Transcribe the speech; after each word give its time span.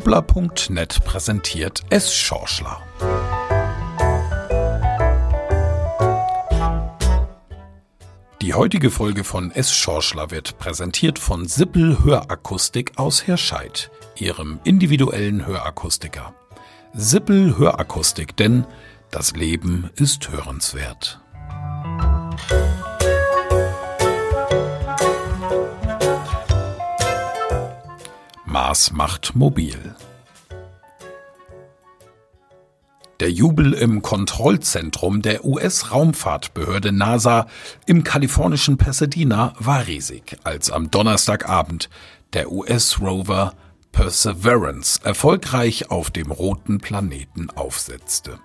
Schobler.net 0.00 1.04
präsentiert 1.04 1.82
S. 1.90 2.14
Schorschler. 2.14 2.80
Die 8.40 8.54
heutige 8.54 8.90
Folge 8.90 9.24
von 9.24 9.50
S. 9.50 9.74
Schorschler 9.74 10.30
wird 10.30 10.58
präsentiert 10.58 11.18
von 11.18 11.46
Sippel 11.46 12.02
Hörakustik 12.02 12.92
aus 12.96 13.26
Herscheid, 13.26 13.90
ihrem 14.16 14.58
individuellen 14.64 15.46
Hörakustiker. 15.46 16.32
Sippel 16.94 17.58
Hörakustik, 17.58 18.34
denn 18.38 18.64
das 19.10 19.32
Leben 19.32 19.90
ist 19.96 20.30
hörenswert. 20.30 21.20
Mars 28.70 28.92
macht 28.92 29.34
mobil. 29.34 29.96
Der 33.18 33.28
Jubel 33.32 33.72
im 33.72 34.00
Kontrollzentrum 34.00 35.22
der 35.22 35.44
US-Raumfahrtbehörde 35.44 36.92
NASA 36.92 37.48
im 37.86 38.04
kalifornischen 38.04 38.78
Pasadena 38.78 39.54
war 39.58 39.88
riesig, 39.88 40.36
als 40.44 40.70
am 40.70 40.88
Donnerstagabend 40.88 41.90
der 42.32 42.52
US-Rover 42.52 43.54
Perseverance 43.90 45.00
erfolgreich 45.02 45.90
auf 45.90 46.12
dem 46.12 46.30
roten 46.30 46.78
Planeten 46.78 47.50
aufsetzte. 47.50 48.38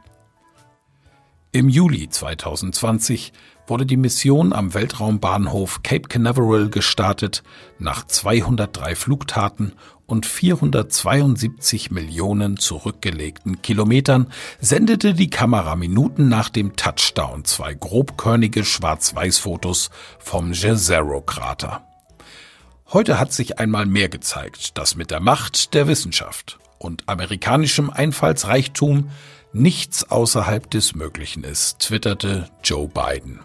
Im 1.56 1.70
Juli 1.70 2.10
2020 2.10 3.32
wurde 3.66 3.86
die 3.86 3.96
Mission 3.96 4.52
am 4.52 4.74
Weltraumbahnhof 4.74 5.84
Cape 5.84 6.10
Canaveral 6.10 6.70
gestartet. 6.70 7.44
Nach 7.80 8.06
203 8.06 8.94
Flugtaten 8.94 9.72
und 10.06 10.26
472 10.26 11.92
Millionen 11.92 12.58
zurückgelegten 12.58 13.62
Kilometern 13.62 14.28
sendete 14.60 15.14
die 15.14 15.30
Kamera 15.30 15.78
Minuten 15.78 16.28
nach 16.28 16.50
dem 16.50 16.76
Touchdown 16.76 17.46
zwei 17.46 17.74
grobkörnige 17.74 18.66
Schwarz-Weiß-Fotos 18.66 19.92
vom 20.20 20.52
Jezero-Krater. 20.52 21.88
Heute 22.92 23.18
hat 23.18 23.32
sich 23.32 23.60
einmal 23.60 23.86
mehr 23.86 24.10
gezeigt, 24.10 24.78
dass 24.78 24.98
mit 24.98 25.10
der 25.10 25.22
Macht 25.22 25.74
der 25.74 25.88
Wissenschaft 25.88 26.60
und 26.80 27.08
amerikanischem 27.08 27.90
Einfallsreichtum 27.90 29.10
nichts 29.56 30.12
außerhalb 30.12 30.70
des 30.70 30.96
Möglichen 30.96 31.44
ist, 31.44 31.80
twitterte 31.80 32.50
Joe 32.64 32.88
Biden. 32.88 33.40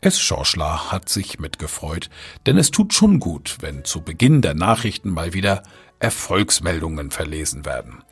S. 0.00 0.20
Schorschler 0.20 0.92
hat 0.92 1.08
sich 1.08 1.40
mitgefreut, 1.40 2.10
denn 2.46 2.56
es 2.56 2.70
tut 2.70 2.94
schon 2.94 3.18
gut, 3.18 3.56
wenn 3.60 3.84
zu 3.84 4.02
Beginn 4.02 4.42
der 4.42 4.54
Nachrichten 4.54 5.10
mal 5.10 5.32
wieder 5.32 5.62
Erfolgsmeldungen 5.98 7.10
verlesen 7.10 7.64
werden. 7.64 8.04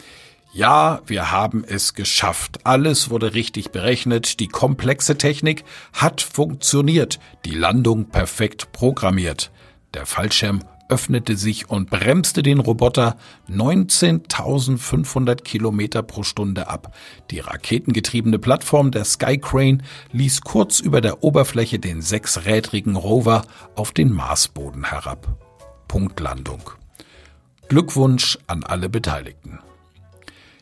Ja, 0.53 1.03
wir 1.07 1.31
haben 1.31 1.65
es 1.65 1.93
geschafft. 1.93 2.61
Alles 2.65 3.11
wurde 3.11 3.35
richtig 3.35 3.71
berechnet. 3.71 4.41
Die 4.41 4.49
komplexe 4.49 5.19
Technik 5.19 5.65
hat 5.93 6.23
funktioniert. 6.23 7.21
Die 7.45 7.55
Landung 7.55 8.09
perfekt 8.09 8.73
programmiert. 8.73 9.53
Der 9.93 10.07
Fallschirm 10.07 10.65
öffnete 10.89 11.37
sich 11.37 11.69
und 11.71 11.91
bremste 11.91 12.43
den 12.43 12.61
Roboter 12.61 13.17
19.500 13.51 15.43
Kilometer 15.43 16.03
pro 16.03 16.23
Stunde 16.23 16.69
ab. 16.69 16.95
Die 17.31 17.41
raketengetriebene 17.41 18.39
Plattform 18.39 18.91
der 18.91 19.05
Skycrane 19.05 19.83
ließ 20.13 20.43
kurz 20.43 20.81
über 20.81 21.01
der 21.01 21.23
Oberfläche 21.23 21.79
den 21.79 22.03
sechsrädrigen 22.03 22.97
Rover 22.97 23.43
auf 23.75 23.93
den 23.93 24.13
Marsboden 24.13 24.85
herab. 24.85 25.37
Punktlandung. 25.89 26.71
Glückwunsch 27.69 28.39
an 28.47 28.63
alle 28.63 28.89
Beteiligten. 28.89 29.59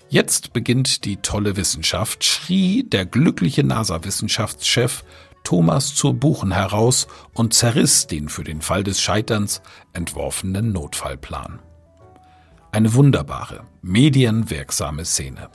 Jetzt 0.09 0.53
beginnt 0.53 1.05
die 1.05 1.17
tolle 1.17 1.57
Wissenschaft, 1.57 2.25
schrie 2.25 2.85
der 2.85 3.05
glückliche 3.05 3.65
NASA-Wissenschaftschef 3.65 5.03
Thomas 5.45 5.95
zur 5.95 6.15
Buchen 6.15 6.53
heraus 6.53 7.07
und 7.35 7.55
zerriss 7.55 8.07
den 8.07 8.29
für 8.29 8.43
den 8.43 8.63
Fall 8.63 8.83
des 8.83 9.01
Scheiterns 9.01 9.63
entworfenen 9.93 10.73
Notfallplan. 10.73 11.61
Eine 12.73 12.95
wunderbare, 12.95 13.65
medienwirksame 13.83 15.05
Szene. 15.05 15.51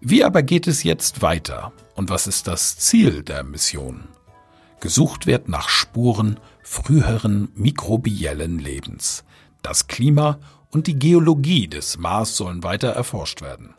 Wie 0.00 0.24
aber 0.24 0.42
geht 0.42 0.66
es 0.66 0.82
jetzt 0.82 1.22
weiter 1.22 1.72
und 1.94 2.08
was 2.08 2.26
ist 2.26 2.48
das 2.48 2.78
Ziel 2.78 3.22
der 3.22 3.44
Mission? 3.44 4.08
Gesucht 4.80 5.26
wird 5.26 5.48
nach 5.48 5.68
Spuren 5.68 6.40
früheren 6.62 7.50
mikrobiellen 7.54 8.58
Lebens. 8.58 9.24
Das 9.60 9.88
Klima 9.88 10.38
und 10.70 10.86
die 10.86 10.98
Geologie 10.98 11.68
des 11.68 11.98
Mars 11.98 12.36
sollen 12.36 12.62
weiter 12.62 12.88
erforscht 12.88 13.42
werden. 13.42 13.74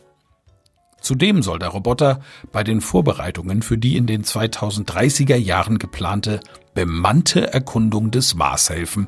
Zudem 1.02 1.42
soll 1.42 1.60
der 1.60 1.70
Roboter 1.70 2.22
bei 2.52 2.64
den 2.64 2.80
Vorbereitungen 2.80 3.64
für 3.64 3.78
die 3.78 3.98
in 3.98 4.06
den 4.06 4.24
2030er 4.24 5.36
Jahren 5.36 5.80
geplante 5.80 6.40
bemannte 6.74 7.52
Erkundung 7.52 8.12
des 8.12 8.36
Mars 8.36 8.70
helfen, 8.70 9.08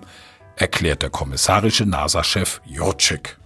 erklärt 0.56 1.04
der 1.04 1.12
kommissarische 1.12 1.86
NASA-Chef 1.86 2.62
Jurczyk. 2.66 3.38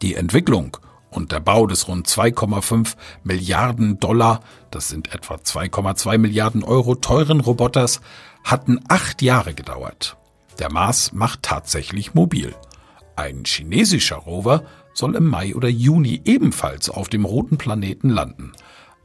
Die 0.00 0.14
Entwicklung 0.14 0.76
und 1.10 1.32
der 1.32 1.40
Bau 1.40 1.66
des 1.66 1.88
rund 1.88 2.06
2,5 2.08 2.94
Milliarden 3.22 3.98
Dollar, 3.98 4.40
das 4.70 4.88
sind 4.88 5.14
etwa 5.14 5.34
2,2 5.34 6.18
Milliarden 6.18 6.62
Euro 6.62 6.94
teuren 6.94 7.40
Roboters, 7.40 8.00
hatten 8.44 8.80
acht 8.88 9.22
Jahre 9.22 9.54
gedauert. 9.54 10.16
Der 10.58 10.70
Mars 10.70 11.12
macht 11.12 11.42
tatsächlich 11.42 12.14
mobil. 12.14 12.54
Ein 13.16 13.44
chinesischer 13.44 14.16
Rover 14.16 14.64
soll 14.92 15.14
im 15.16 15.26
Mai 15.26 15.54
oder 15.54 15.68
Juni 15.68 16.20
ebenfalls 16.24 16.88
auf 16.90 17.08
dem 17.08 17.24
roten 17.24 17.58
Planeten 17.58 18.10
landen. 18.10 18.52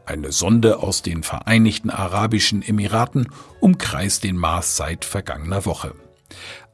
Eine 0.06 0.32
Sonde 0.32 0.80
aus 0.80 1.04
den 1.04 1.22
Vereinigten 1.22 1.92
Arabischen 1.92 2.64
Emiraten 2.64 3.28
umkreist 3.60 4.24
den 4.24 4.38
Mars 4.38 4.76
seit 4.76 5.06
vergangener 5.06 5.66
Woche. 5.66 5.94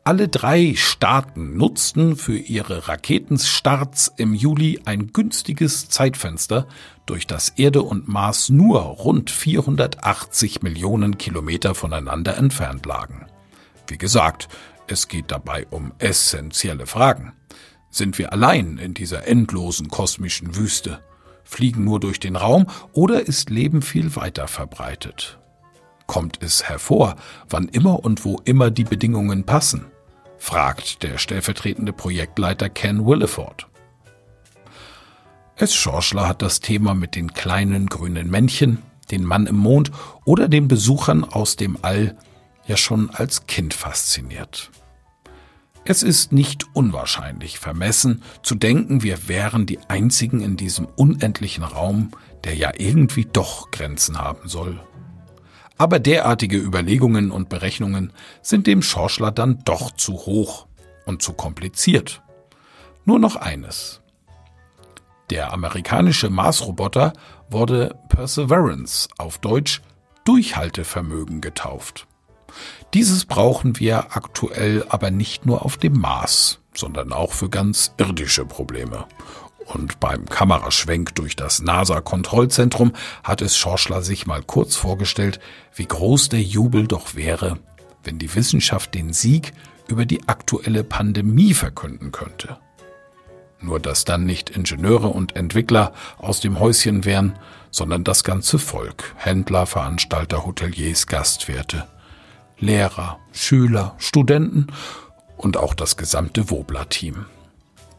Alle 0.08 0.28
drei 0.28 0.76
Staaten 0.78 1.58
nutzten 1.58 2.16
für 2.16 2.38
ihre 2.38 2.88
Raketenstarts 2.88 4.14
im 4.18 4.36
Juli 4.36 4.80
ein 4.86 5.12
günstiges 5.12 5.90
Zeitfenster, 5.90 6.68
durch 7.08 7.26
das 7.26 7.50
Erde 7.50 7.82
und 7.82 8.08
Mars 8.08 8.50
nur 8.50 8.82
rund 8.82 9.32
480 9.32 10.62
Millionen 10.62 11.18
Kilometer 11.18 11.74
voneinander 11.74 12.38
entfernt 12.38 12.86
lagen. 12.86 13.26
Wie 13.88 13.98
gesagt, 13.98 14.48
es 14.88 15.08
geht 15.08 15.32
dabei 15.32 15.66
um 15.70 15.94
essentielle 16.00 16.86
Fragen. 16.86 17.34
Sind 17.90 18.18
wir 18.18 18.34
allein 18.34 18.78
in 18.78 18.94
dieser 18.94 19.28
endlosen 19.28 19.90
kosmischen 19.90 20.56
Wüste? 20.56 21.00
Fliegen 21.44 21.84
nur 21.84 22.00
durch 22.00 22.20
den 22.20 22.36
Raum 22.36 22.68
oder 22.92 23.26
ist 23.26 23.50
Leben 23.50 23.82
viel 23.82 24.16
weiter 24.16 24.48
verbreitet? 24.48 25.40
Kommt 26.08 26.44
es 26.44 26.68
hervor, 26.68 27.16
wann 27.50 27.68
immer 27.68 28.04
und 28.04 28.26
wo 28.26 28.42
immer 28.46 28.72
die 28.72 28.84
Bedingungen 28.84 29.46
passen? 29.46 29.86
fragt 30.38 31.02
der 31.04 31.18
stellvertretende 31.18 31.94
Projektleiter 31.94 32.70
Ken 32.70 33.06
Williford. 33.06 33.68
S. 35.56 35.74
Schorschler 35.74 36.28
hat 36.28 36.42
das 36.42 36.60
Thema 36.60 36.94
mit 36.94 37.16
den 37.16 37.34
kleinen 37.34 37.88
grünen 37.88 38.30
Männchen, 38.30 38.80
den 39.10 39.24
Mann 39.24 39.48
im 39.48 39.56
Mond 39.56 39.92
oder 40.26 40.50
den 40.50 40.68
Besuchern 40.68 41.24
aus 41.24 41.56
dem 41.56 41.78
All 41.82 42.18
ja 42.68 42.78
schon 42.78 43.10
als 43.10 43.48
Kind 43.48 43.74
fasziniert. 43.74 44.72
Es 45.88 46.02
ist 46.02 46.32
nicht 46.32 46.66
unwahrscheinlich 46.74 47.60
vermessen 47.60 48.24
zu 48.42 48.56
denken, 48.56 49.04
wir 49.04 49.28
wären 49.28 49.68
die 49.68 49.80
Einzigen 49.88 50.42
in 50.42 50.58
diesem 50.58 50.86
unendlichen 50.86 51.64
Raum, 51.64 52.10
der 52.44 52.56
ja 52.56 52.72
irgendwie 52.76 53.26
doch 53.26 53.70
Grenzen 53.70 54.18
haben 54.18 54.50
soll. 54.50 54.80
Aber 55.78 56.00
derartige 56.00 56.58
Überlegungen 56.58 57.30
und 57.30 57.50
Berechnungen 57.50 58.14
sind 58.42 58.66
dem 58.66 58.82
Schorschler 58.82 59.32
dann 59.32 59.62
doch 59.66 59.92
zu 59.92 60.14
hoch 60.14 60.66
und 61.06 61.22
zu 61.22 61.34
kompliziert. 61.34 62.24
Nur 63.04 63.20
noch 63.20 63.36
eines. 63.36 64.02
Der 65.30 65.54
amerikanische 65.54 66.30
Marsroboter 66.30 67.14
wurde 67.50 68.00
Perseverance 68.10 69.08
auf 69.18 69.38
Deutsch 69.38 69.82
Durchhaltevermögen 70.24 71.42
getauft. 71.42 72.08
Dieses 72.96 73.26
brauchen 73.26 73.78
wir 73.78 74.16
aktuell 74.16 74.86
aber 74.88 75.12
nicht 75.12 75.46
nur 75.46 75.66
auf 75.66 75.76
dem 75.76 76.00
Mars, 76.00 76.60
sondern 76.74 77.12
auch 77.12 77.34
für 77.34 77.50
ganz 77.50 77.92
irdische 77.98 78.46
Probleme. 78.46 79.04
Und 79.66 80.00
beim 80.00 80.24
Kameraschwenk 80.28 81.14
durch 81.14 81.36
das 81.36 81.62
NASA-Kontrollzentrum 81.62 82.94
hat 83.22 83.42
es 83.42 83.58
Schorschler 83.58 84.02
sich 84.02 84.28
mal 84.28 84.42
kurz 84.42 84.78
vorgestellt, 84.78 85.42
wie 85.76 85.88
groß 85.88 86.30
der 86.30 86.42
Jubel 86.42 86.88
doch 86.88 87.16
wäre, 87.16 87.60
wenn 88.06 88.18
die 88.18 88.34
Wissenschaft 88.34 88.94
den 88.94 89.12
Sieg 89.12 89.52
über 89.90 90.06
die 90.06 90.30
aktuelle 90.30 90.86
Pandemie 90.86 91.54
verkünden 91.54 92.14
könnte. 92.14 92.60
Nur 93.60 93.82
dass 93.82 94.06
dann 94.06 94.24
nicht 94.24 94.52
Ingenieure 94.52 95.10
und 95.10 95.36
Entwickler 95.36 95.92
aus 96.18 96.40
dem 96.40 96.62
Häuschen 96.62 97.04
wären, 97.04 97.38
sondern 97.72 98.06
das 98.06 98.24
ganze 98.24 98.58
Volk, 98.58 99.14
Händler, 99.18 99.66
Veranstalter, 99.66 100.46
Hoteliers, 100.46 101.08
Gastwirte. 101.08 101.90
Lehrer, 102.58 103.20
Schüler, 103.32 103.96
Studenten 103.98 104.68
und 105.38 105.58
auch 105.58 105.74
das 105.74 105.98
gesamte 105.98 106.50
Wobler-Team. 106.50 107.26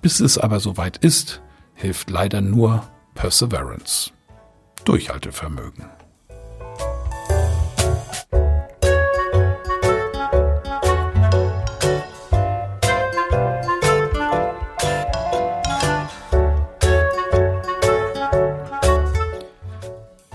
Bis 0.03 0.21
es 0.21 0.39
aber 0.39 0.61
soweit 0.61 0.97
ist, 0.99 1.43
hilft 1.75 2.11
leider 2.11 2.41
nur 2.41 2.87
Perseverance. 3.15 4.13
Durchhaltevermögen. 4.85 5.96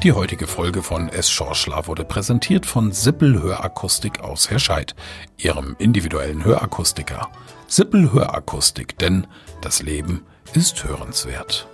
Die 0.03 0.11
heutige 0.13 0.47
Folge 0.47 0.81
von 0.81 1.09
S. 1.09 1.29
Schorschler 1.29 1.85
wurde 1.85 2.03
präsentiert 2.03 2.65
von 2.65 2.91
Sippel 2.91 3.39
Hörakustik 3.39 4.21
aus 4.21 4.49
Herscheid, 4.49 4.95
ihrem 5.37 5.75
individuellen 5.77 6.43
Hörakustiker. 6.43 7.29
Sippel 7.67 8.11
Hörakustik, 8.11 8.97
denn 8.97 9.27
das 9.61 9.83
Leben 9.83 10.25
ist 10.53 10.83
hörenswert. 10.83 11.67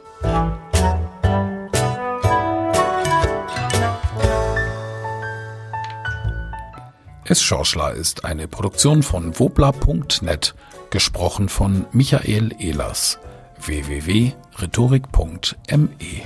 S. 7.23 7.41
Schorschler 7.41 7.93
ist 7.93 8.25
eine 8.25 8.49
Produktion 8.49 9.03
von 9.03 9.39
wobla.net, 9.39 10.53
gesprochen 10.89 11.47
von 11.47 11.85
Michael 11.93 12.53
Ehlers 12.59 13.19
www.rhetorik.me 13.61 16.23